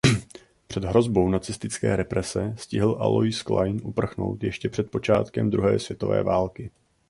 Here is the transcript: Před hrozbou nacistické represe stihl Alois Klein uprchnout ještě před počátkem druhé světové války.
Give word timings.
Před 0.67 0.83
hrozbou 0.83 1.29
nacistické 1.29 1.95
represe 1.95 2.55
stihl 2.59 2.91
Alois 2.99 3.41
Klein 3.43 3.79
uprchnout 3.83 4.43
ještě 4.43 4.69
před 4.69 4.91
počátkem 4.91 5.49
druhé 5.49 5.79
světové 5.79 6.23
války. 6.23 6.71